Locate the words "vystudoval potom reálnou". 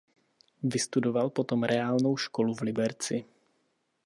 0.63-2.17